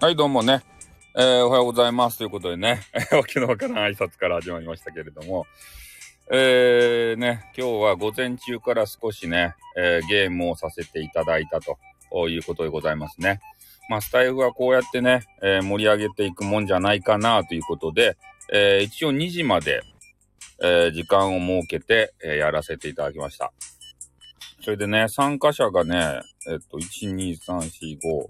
[0.00, 0.62] はい、どうもね。
[1.16, 2.18] えー、おはようございます。
[2.18, 5.44] ということでね、 わけのわからん挨拶から始まりましたけれども、
[6.30, 13.40] えー、ね、今日は午前中から少しね、えー、ゲームをさせていただいたということでございますね。
[13.88, 18.16] まあ、スタイフはこうやってね、えー、盛り上げていくもんじゃないかなということで、
[18.52, 19.82] えー、一応2時まで、
[20.62, 23.52] えー、時間を設けて、えー、やらせていただきました。
[24.60, 28.28] それでね、参加者がね、えっと、1、2、3、4、5、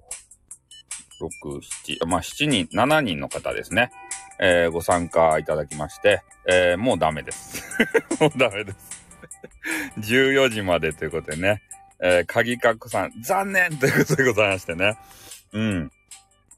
[1.20, 1.60] 6、
[1.98, 3.90] 7、まあ、7人、7人の方ですね。
[4.40, 7.62] えー、ご参加いただきまして、えー、もうダメです。
[8.20, 9.04] もうダメです。
[9.98, 11.62] 14時までということでね、
[12.00, 14.96] えー、鍵かっこさん、残念ということでございましてね。
[15.52, 15.92] うん。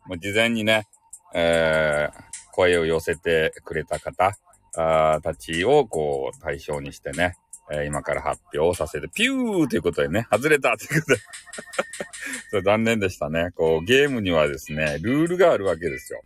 [0.06, 0.86] もう事前にね、
[1.34, 4.36] えー、声を寄せてくれた方
[4.76, 7.36] あたちをこう対象にしてね、
[7.72, 11.20] えー、今から発表させて、ピューということでね、外れたということで
[12.50, 13.50] それ残念でしたね。
[13.54, 16.20] こう、ゲームにはですね、ルールがあるわけですよ。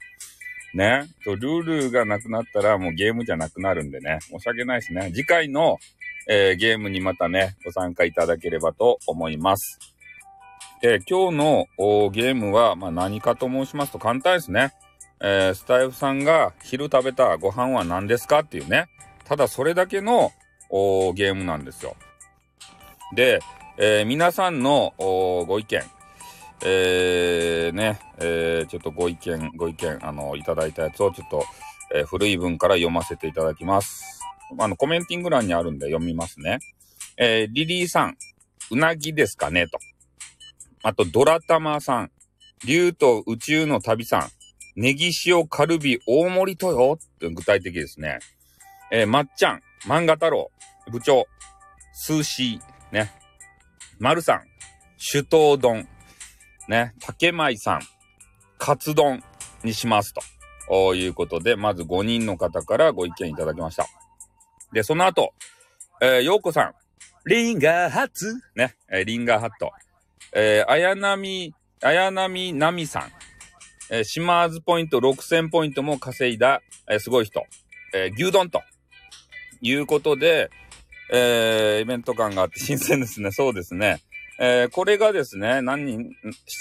[0.74, 1.04] ね。
[1.24, 5.10] と、ルールがなくなったらもうゲームじゃなくなるんでね、申し訳ないですね。
[5.14, 5.78] 次回の、
[6.28, 9.78] えー、ゲームにまたね、ご参加いただければと思います。
[10.80, 11.66] で、今日の
[12.10, 14.72] ゲームは、まあ、何かと申しますと簡単ですね。
[15.20, 18.86] えー、スタイフさんが昼食べたご飯は何ですかっていうね。
[19.24, 20.32] ただそれだけの
[20.70, 21.96] ゲームなんですよ。
[23.14, 23.40] で、
[23.78, 25.82] えー、皆さんのご意見、
[26.64, 31.44] えー、ね、えー、ちょっとご意見、ご意見、あの、いただいたやつをちょっと、
[31.94, 34.20] えー、古い文から読ませていただきます。
[34.58, 36.58] あの、コメンティング欄にあるんで読みますね。
[37.16, 38.16] えー、リリーさん、
[38.70, 39.66] うなぎですかね？
[39.68, 39.78] と。
[40.82, 42.10] あと、ドラタマさん、
[42.64, 44.28] 竜と宇宙の旅さん、
[44.76, 48.18] ネギ塩カルビ大盛りとよって具体的ですね。
[48.96, 50.52] えー、まっちゃん、漫画太郎、
[50.92, 51.26] 部長、
[51.92, 53.10] スーシー、ね。
[53.98, 54.42] 丸さん、
[55.10, 55.88] 首頭丼、
[56.68, 56.94] ね。
[57.00, 57.80] 竹舞さん、
[58.56, 59.20] カツ丼
[59.64, 60.14] にします
[60.68, 60.94] と。
[60.94, 63.88] いうことで、まず5人の方からご意見いただきました。
[64.72, 65.34] で、その後、
[66.00, 66.74] えー、ようこさん、
[67.28, 69.72] リンガーハッツね、えー、リンガーハット。
[70.32, 73.12] えー、綾波、綾波奈美さん。
[73.90, 77.44] えー、島津ポイント6000ポイントも稼いだ、えー、すごい人。
[77.92, 78.62] えー、牛丼と。
[79.60, 80.50] いうことで、
[81.12, 83.30] えー、イベント感があって新鮮ですね。
[83.30, 84.00] そうですね。
[84.38, 85.98] えー、これがですね、何人、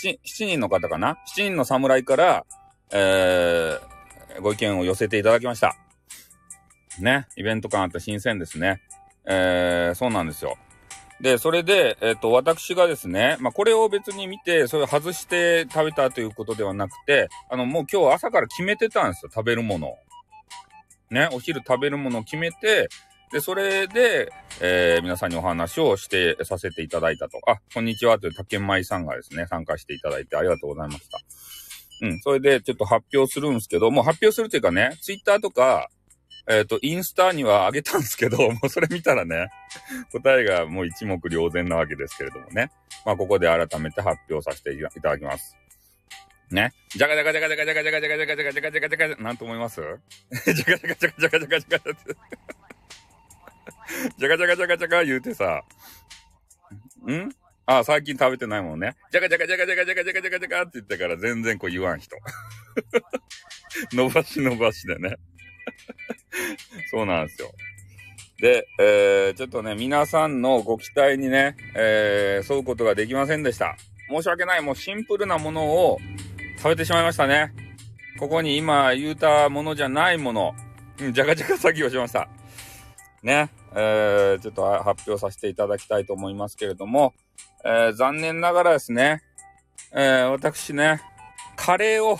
[0.03, 2.45] 7、7人の方かな ?7 人の侍から、
[2.91, 5.75] えー、ご意見を寄せていただきました。
[6.99, 7.27] ね。
[7.35, 8.81] イベント感あって新鮮ですね。
[9.25, 10.57] えー、そうなんですよ。
[11.21, 19.97] で、それで、えっ、ー、と、私がですね、まあ、これを別に見て、それを外して食べたということではなくて、あの、もう今日朝から決めてたんですよ、食べるものを。
[21.13, 22.89] ね、お昼食べるものを決めて、
[23.31, 24.31] で、それで、
[24.61, 27.39] えー、皆さんにお話をして、させていただいたと。
[27.47, 31.19] あ、こんにちはという竹舞さんがですね、参加していただいてありがとうございました。
[32.01, 35.89] うん、それでちょっと発表するんですけど、もう発表するというかね、ツイッターとか、
[36.47, 39.47] えっ、ー、と、インスタにはあげたんですけど、 もうそれ見たらね、
[40.11, 42.69] 答えがもう一目瞭然なわけですけれどもね。
[43.05, 45.57] まあ、ここで改めて発表させていただきます。
[46.53, 46.73] ね。
[46.89, 49.91] じゃがじゃがじゃがじゃがじゃがじゃがじゃがじゃがじゃがじゃがじゃがじゃがじゃなんと思いますじゃ
[50.43, 51.93] がじゃがじゃがじゃがじゃがじゃが
[54.17, 55.63] じゃがじゃがじゃがじゃがじゃが言うてさ、
[57.07, 57.29] ん
[57.65, 58.95] ああ、最近食べてないもんね。
[59.11, 62.17] じゃがじゃがじゃがじゃがじゃがじゃがじゃがじゃがって言ってから全然こう言わん人。
[63.93, 65.15] 伸ばし伸ばしでね。
[66.91, 67.51] そうなんですよ。
[68.39, 73.77] で、えー、ちょっとね、皆さんのご期待にね、えー、沿うことができませんでした。
[74.09, 74.61] 申し訳ない。
[74.61, 75.99] もうシンプルなものを
[76.63, 77.53] 食べてしまいましたね。
[78.17, 80.55] ここに今言うたものじゃないもの、
[80.97, 82.29] うん、じゃがじゃが作業しました。
[83.21, 87.13] ね、えー、ちょっと発表させていただきたいと思いますけれども、
[87.65, 89.23] えー、残念ながらですね、
[89.91, 91.01] えー、私ね、
[91.57, 92.17] カレーを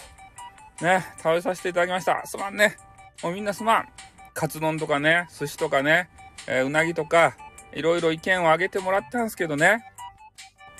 [0.82, 2.22] ね、食べさせていただきました。
[2.26, 2.76] すまんね。
[3.24, 3.88] もうみんなすまん。
[4.34, 6.10] カツ丼とかね、寿司とかね、
[6.48, 7.38] えー、うなぎとか、
[7.74, 9.86] いろいろ意見をあげてもらったんですけどね。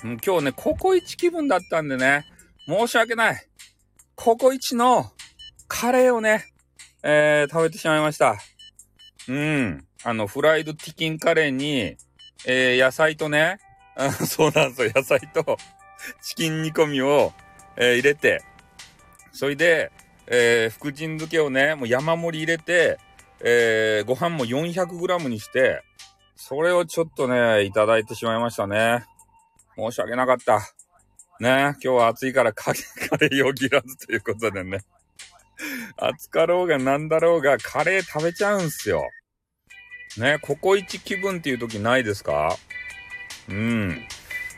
[0.04, 2.26] うん、今日ね、ココイチ気分だったんでね、
[2.66, 3.48] 申し訳ない。
[4.16, 5.10] ココイチの
[5.68, 6.46] カレーをね、
[7.02, 8.36] えー、食べてしまいました。
[9.28, 9.84] うん。
[10.04, 11.96] あの、フライドチキンカレーに、
[12.46, 13.58] えー、野菜とね、
[14.26, 14.92] そうなんですよ。
[14.94, 15.56] 野菜と
[16.22, 17.32] チキン煮込みを、
[17.76, 18.42] えー、入れて、
[19.32, 19.90] それで、
[20.26, 22.98] えー、福神漬けをね、もう山盛り入れて、
[23.40, 25.82] えー、ご飯も 400g にして、
[26.36, 29.04] それをちょっとね、いただいてしまいましたね。
[29.76, 30.60] 申し訳なかった。
[31.40, 34.78] ね、今日は暑いからカレーよぎらずということでね。
[35.96, 39.02] 暑かろうがなんだろうがカレー食べちゃうんすよ。
[40.16, 42.56] ね、ココイチ気分っていう時ないですか？
[43.48, 44.06] うん。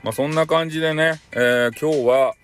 [0.02, 2.34] まあ、そんな感じでね、えー、今日は、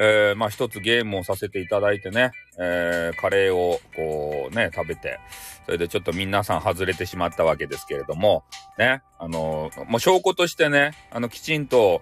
[0.00, 5.20] えー、まあ一つゲームをさせていただいてね、えー、カレーをこうね、食べて、
[5.66, 8.44] それでちょっと皆さん外れてしまったわけですけれども、
[8.78, 12.00] ね、あのー、もう証拠としてね、あの、きちんと、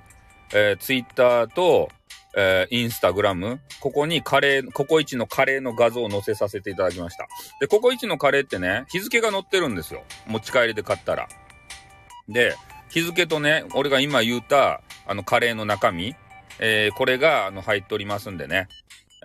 [0.54, 1.88] えー、ツイッターと、
[2.36, 7.26] えー、インスタグラム、ここにカレー、ココイチのカレーの画像を載せさせていただきました。
[7.60, 10.04] で、ココイチのカレーってね、日付が載ってるんですよ。
[10.26, 11.28] 持ち帰りで買ったら。
[12.28, 12.54] で、
[12.88, 16.14] 日付とね、俺が今言った、あの、カレーの中身、
[16.60, 18.68] えー、これが、あの、入っておりますんでね。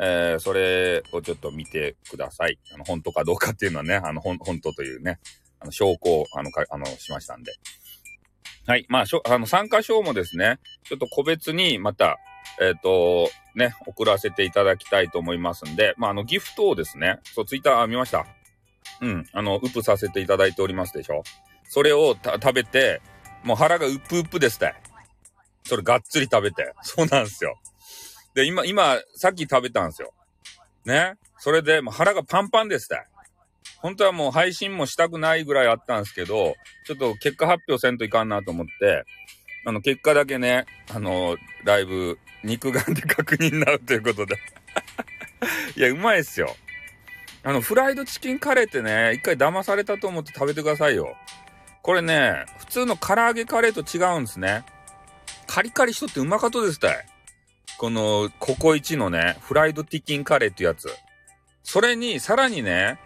[0.02, 2.58] えー、それをちょっと見てください。
[2.74, 5.20] あの、本当かどうかっていうのはね、あの、本当というね、
[5.60, 7.52] あの、証拠を、あの、か、あの、しましたんで。
[8.69, 8.86] はい。
[8.88, 12.19] まあ、しょ、あの、参加賞もですね、ちょっと個別にまた、
[12.62, 18.27] えっ、ー、と、ね、送らせていただきたいと思いますんで、まあ、あの、ギフトをですね、そう、ツイッター見ました。
[19.01, 21.24] うん、あの、ウプさせていただいておりますでしょ。
[21.63, 23.01] それを食べて、
[23.44, 24.75] もう腹がうっぷうっぷですって。
[25.63, 26.71] それがっつり食べて。
[26.83, 27.60] そうなんですよ。
[28.36, 30.13] で、今、今、さっき食べたんですよ。
[30.86, 31.16] ね。
[31.39, 33.04] それで、もう腹がパンパンですって。
[33.81, 36.56] 本当はもう配信もしたくないぐらいあったんですけど、
[36.86, 39.06] ちょっと結果発表せんといかんなと思って、
[39.66, 44.38] あの、結果だけね、あの、ライブ、肉眼で確認になるということで
[45.76, 46.56] いや、うまいっすよ。
[47.44, 51.16] あの、フライドチキンカレーってね、一回騙されたと思って食べてくださいよ。
[51.81, 54.66] これね、普通の唐揚げカレーと違うんですね。
[55.48, 57.06] カリカリしとってうまかったですたい。
[57.78, 60.90] この、ココイチのね、フライドチキンカレーってやつ。
[61.64, 63.00] それに、さらにね、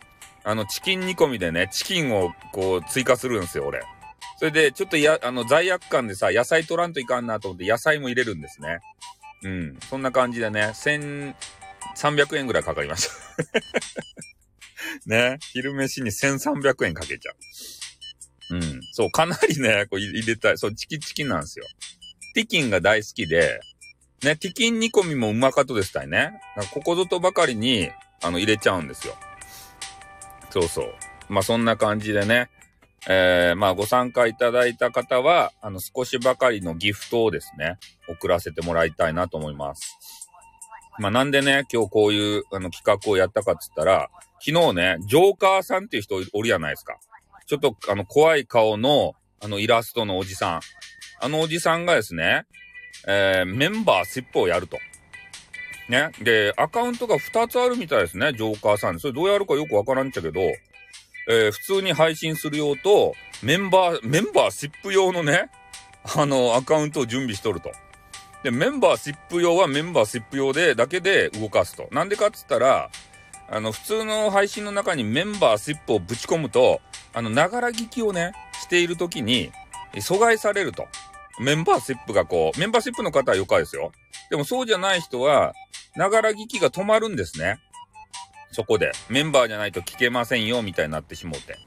[0.43, 3.81] あの、チキン煮込みでね、チキンをこう、追加するんですよ、俺。
[4.37, 8.79] それで、ちょっとや、あの、罪悪感でさ、野菜取らんといかんなと思って、野菜も入れるんですね。
[9.43, 9.79] うん。
[9.89, 13.13] そんな感じでね、1300円ぐらいかかりました
[15.07, 15.37] ね。
[15.53, 17.31] 昼飯に1300円かけちゃ
[18.51, 18.55] う。
[18.55, 18.81] うん。
[18.91, 20.57] そう、かなりね、こう入れたい。
[20.57, 21.65] そう、チキチキなんですよ。
[22.33, 23.61] ティキンが大好きで、
[24.23, 26.39] ね、ティキン煮込みもうまかったですたいね。
[26.71, 27.91] ここぞとばかりに、
[28.21, 29.15] あの、入れちゃうんですよ。
[30.53, 30.93] そうそう。
[31.29, 32.51] まあ、そんな感じでね、
[33.09, 39.97] えー、まあ、ご参加いただいた方は、あの、少しばかりのギフトをですね、送らせてもらいたいなと思います。
[40.99, 44.11] まあ、なんでね、今日こういう、あの、企画をやったかっつったら、
[44.45, 46.99] 昨日ね、ジョーカーさんっていう人おるじゃないですか。
[47.47, 50.61] ちょっと、あの、怖い顔の、あの、イラストのおじさん。
[51.19, 52.45] あのおじさんがですね、
[53.07, 54.77] えー、メンバーシップをやると。
[55.89, 56.11] ね。
[56.21, 60.41] で、アカウントが2つあるみたいですね、ジョーカーさんそれどうやるかよくわからんっちゃけど、
[61.29, 65.49] えー、普通に配信する用と、メンバー、メンバーシップ用のね、
[66.15, 67.71] あの、アカウントを準備しとると。
[68.43, 71.87] で、メンバーシップ用はメンバーシップ用で、だけで動かすと。
[71.91, 72.89] なんでかっつったら、
[73.49, 76.81] あの、普通の配信の中にメンバーシップをぶち込むと、
[77.13, 79.51] あの、ながら聞きをね、しているときに、
[79.95, 80.87] 阻害されると。
[81.39, 83.91] メンバーシップがこう、メンバーシップの方はよかですよ。
[84.29, 85.53] でもそうじゃない人は、
[85.95, 87.59] ながら聞きが止まるんですね。
[88.51, 88.91] そこで。
[89.09, 91.57] メンバーじゃないと聞けませんよ、みたいになってしもうて。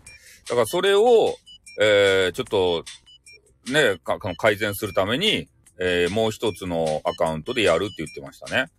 [0.48, 1.36] だからそれを、
[1.80, 2.84] えー、ちょっと、
[3.72, 5.48] ね、か改善するために、
[5.78, 8.70] えー、もう一つのアカウントでやるって言ってましたね。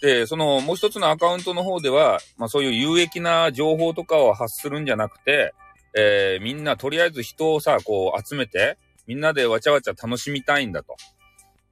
[0.00, 5.54] で、そのもう一つのアカウントの方では、まあそういう有益な情報とかを発するんじゃなくて、
[5.96, 8.78] えー、みんなとりあえず人をさ、こう集めて、
[9.08, 10.94] みんなでわちゃわちゃ楽しみたいんだと。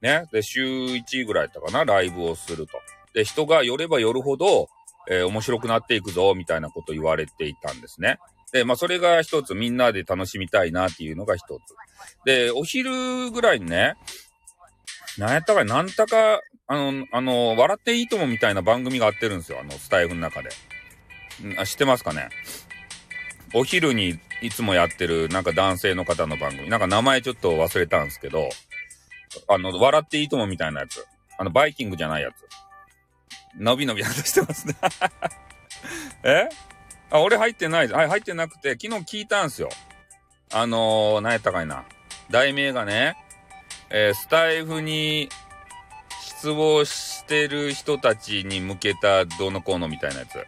[0.01, 0.25] ね。
[0.31, 2.73] で、週1ぐらいだったかな、ライブをすると。
[3.13, 4.67] で、人が寄れば寄るほど、
[5.09, 8.17] えー、面白くなっていくぞ、みたいなこと言われていたんですね。
[8.51, 11.59] で、まあ、それが一つ、みんなで楽しみたいなっていうのが一つ。
[12.25, 13.95] で、お昼ぐらいにね、
[15.17, 20.49] なんやったかなんたか、あの、あの、笑っていいともみたいな番組があってるんですよ、あの、スタイフの中で。
[21.43, 22.29] んあ知ってますかね？
[23.53, 26.69] お昼にいつもやってるなんか男性の方の番組。
[26.69, 28.49] なんか名前ちょっと忘れたんですけど、
[29.47, 31.05] あの、笑っていいともみたいなやつ。
[31.37, 32.47] あの、バイキングじゃないやつ。
[33.59, 34.75] 伸び伸び話してますね
[36.23, 36.49] え？
[37.09, 37.97] あ、俺入ってないです。
[37.97, 39.69] はい、入ってなくて、昨日聞いたんすよ。
[40.51, 41.85] あのー、何やったかいな。
[42.29, 43.15] 題名がね、
[43.89, 45.29] えー、スタイフに
[46.21, 50.45] 失望してる人たちに向けたどうのこうのみたいなやつ。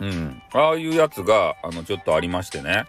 [0.00, 0.42] うん。
[0.52, 2.86] ああいうやつが、あの、ちょっとありましてね。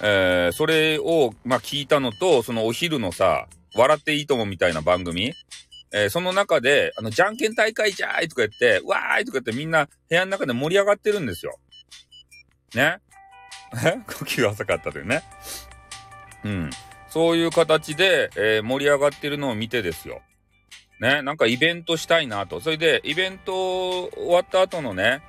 [0.00, 5.34] えー、それを、まあ、聞いたのと、そのお昼のさ、笑っていいともみたいな番組
[5.92, 11.58] えー、その中で、あの、じゃんけん大会じゃーいとか言って、わーいとか言ってみんな部屋の中で盛り上がってるんですよ。
[12.74, 12.98] ね？
[13.72, 15.22] 呼吸浅かったというね。
[16.44, 16.70] うん。
[17.08, 20.20] そういう形で、えー、盛り上がってるのを見てですよ。
[21.00, 22.60] ね、なんかイベントしたいなと。
[22.60, 25.22] それで、イベント終わった後のね、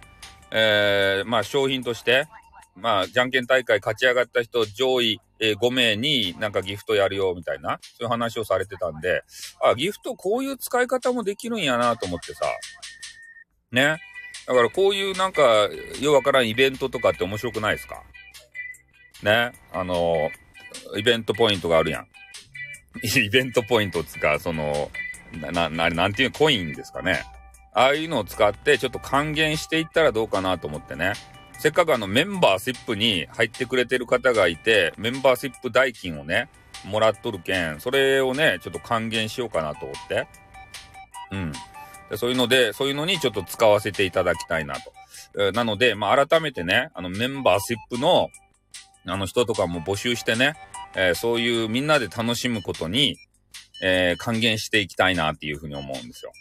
[0.52, 2.28] えー、まあ商品として、
[2.76, 9.24] まあ、じゃんけん大会勝ち上がった人、上位、えー、5名になんかギフトやるよ、みたいな、そういう話をされてたんで、
[9.62, 12.46] あ、ギフトこういう使い方もできるんやなと思ってさ。
[13.72, 14.00] ね。
[14.48, 15.42] だからこういうなんか、
[16.02, 18.02] ようわからんイベントとかって面白くないですか？
[19.24, 19.52] ね。
[19.74, 20.32] あの、
[20.96, 22.08] イベントポイントがあるやん。
[23.04, 24.90] イベントポイントつか、その、
[25.34, 27.24] な、な、なんていうコインですかね。
[27.74, 31.14] ああいうのを使ってちょっと還元していったらどうかなと思ってね。
[31.60, 36.50] せっかくあのメンバーシップに入ってくれてる方がいて、メンバーシップ代金をね、
[36.86, 40.28] もらっとるけん、それをね、ちょっと還元しようかなと思って。
[41.32, 41.52] うん。
[42.10, 44.94] でそういうので、そういうのにちょっと使わせていただきたいなと。
[45.38, 48.30] えー、なので、まあ、改めてね、あのメンバーシップの、
[49.06, 50.56] あの人とかも募集してね、
[50.96, 53.18] えー、そういうみんなで楽しむことに、
[53.82, 56.32] えー、還元していきたいなっていうふうに思うんですよ。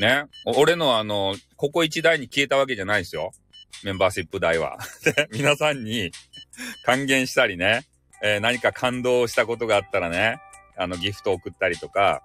[0.00, 0.24] ね。
[0.44, 3.32] 俺のあの、ここ一台に消えたわけじゃないですよ。
[3.84, 4.78] メンバーシップ代は。
[5.04, 6.10] で、皆さんに
[6.84, 7.86] 還元したりね、
[8.22, 10.40] えー、何か感動したことがあったらね、
[10.76, 12.22] あの、ギフト送ったりとか、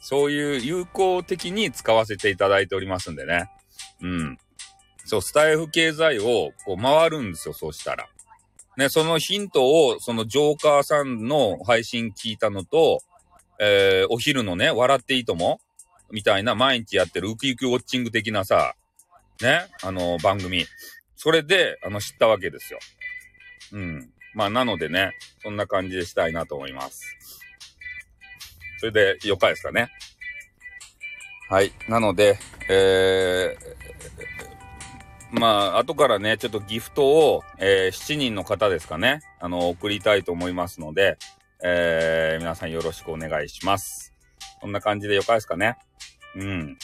[0.00, 3.50] そういう有効的に使わせていただいておりますんでね。
[4.00, 4.38] うん。
[5.06, 8.06] そう、スタイフ経済をこう回るんですよ、そうしたら。
[8.76, 13.00] ね、そのヒントを、そのジョーカーさんの配信聞いたのと、
[13.60, 15.60] えー、お昼のね、笑っていいとも
[16.14, 18.76] みたいな毎日やってるウキウキウォッチング的なさ、
[19.42, 20.64] ね、あの、番組。
[21.16, 22.78] それで、あの、知ったわけですよ。
[23.72, 24.10] うん。
[24.32, 25.10] まあ、なのでね、
[25.42, 27.02] そんな感じでしたいなと思います。
[28.78, 29.90] それで、よかですかね。
[31.50, 31.72] はい。
[31.88, 32.38] なので、
[32.70, 41.18] えー、まあ、後からね、ちょっとギフトを、えー、7人の方ですかね、あの、送りたいと思いますので、
[41.64, 44.12] えー、皆さんよろしくお願いします。
[44.60, 45.76] こんな感じでよかですかね。
[46.36, 46.78] うん。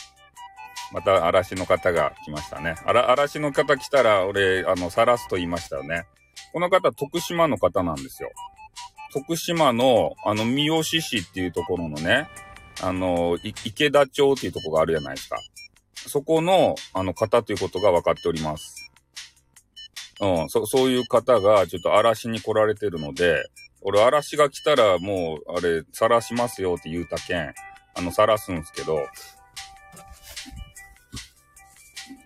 [0.92, 2.75] また嵐の方が来ましたね。
[2.85, 6.07] あら、嵐の方来たら、俺、あの、さらすと言いましたよね。
[6.52, 8.30] この方、徳島の方なんですよ。
[9.12, 12.28] 徳島の、あの、三好市っていうところのね、
[12.83, 15.37] あの、池田町っていうところがあるじゃないですか。
[15.95, 18.90] そこの、あの、方ということが分かっております。
[20.21, 23.45] うん、そ、そういう方が、ちょっと嵐に来られてるので、
[23.83, 27.54] 俺、嵐が来たらもう、あれ、晒しますよって言うたけん、
[27.95, 29.07] あの、晒すんすけど、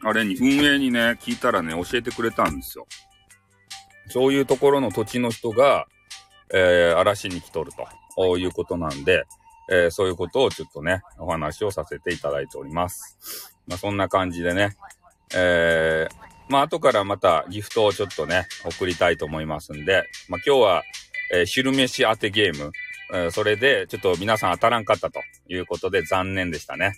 [0.05, 2.87] あれに、運営にね、聞いたらね、教えてくれたんですよ。
[4.09, 5.87] そういうところの土地の人が、
[6.53, 7.73] えー、嵐に来とる
[8.17, 9.25] ということなんで、
[9.71, 13.57] えー、そういうことをちょっとね、お話をさせていただいております。
[13.67, 14.77] まあ、そんな感じでね、
[15.35, 16.15] えー、
[16.49, 20.83] まあ、後からまたギフトをちょっとね、送りたいと思いますんで、まあ、今日は、
[21.33, 22.73] えー、昼飯当てゲーム、
[23.15, 26.93] えー、それで、ちょっと皆さん当たらんかったということで残念でしたね。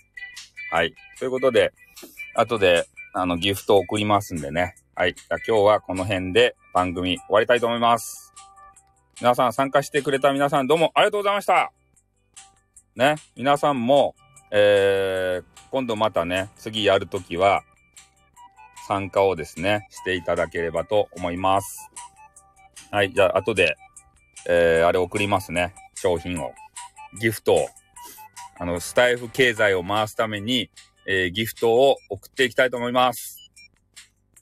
[0.71, 0.93] はい。
[1.17, 1.71] ということで、
[2.35, 2.85] 後で、
[3.19, 4.75] あの、ギフトを送りますんでね。
[4.93, 5.15] はい。
[5.15, 8.31] じゃ今日はこの辺で番組終わりたいと思います。
[9.19, 11.71] 皆さん参加してくれた皆さんどうもありがとうございました。
[12.95, 13.15] ね。
[13.35, 14.13] 皆さんも、
[14.51, 17.63] えー、今度またね、次やるときは、
[18.87, 21.89] 参加をですね、していただければと思います。
[22.91, 23.11] はい。
[23.11, 23.77] じゃあ、後で、
[24.47, 25.73] えー、あれ送りますね。
[25.95, 26.53] 商品を。
[27.19, 27.67] ギフトを。
[28.59, 30.69] あの、スタイフ経済を回すために、
[31.09, 33.49] えー、ギフトを送っていきたいと思います。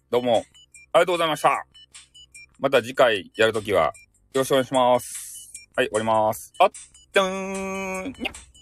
[0.10, 0.44] どうも、
[0.94, 1.64] ありがとうございました。
[2.60, 3.94] また次回やるときは、
[4.34, 5.54] よろしくお願いします。
[5.76, 6.52] はい、終わります。
[6.58, 6.72] あっ、
[7.14, 8.55] とーん、にゃっ。